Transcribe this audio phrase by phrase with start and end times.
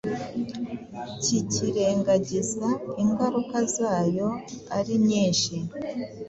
[1.23, 2.67] kikirengagiza
[3.01, 4.27] ingaruka zayo
[4.77, 5.53] ari nyinshi.